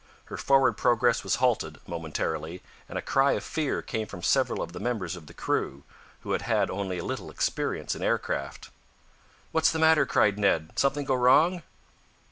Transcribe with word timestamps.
Her 0.25 0.35
forward 0.37 0.77
progress 0.77 1.23
was 1.23 1.35
halted, 1.35 1.77
momentarily, 1.85 2.63
and 2.89 2.97
a 2.97 3.03
cry 3.03 3.33
of 3.33 3.43
fear 3.43 3.83
came 3.83 4.07
from 4.07 4.23
several 4.23 4.63
of 4.63 4.71
the 4.73 4.79
members 4.79 5.15
of 5.15 5.27
the 5.27 5.33
crew, 5.35 5.83
who 6.21 6.31
had 6.31 6.41
had 6.41 6.71
only 6.71 6.97
a 6.97 7.05
little 7.05 7.29
experience 7.29 7.93
in 7.93 8.01
aircraft. 8.01 8.71
"What's 9.51 9.69
the 9.71 9.77
matter?" 9.77 10.07
cried 10.07 10.39
Ned. 10.39 10.71
"Something 10.75 11.05
go 11.05 11.13
wrong?" 11.13 11.61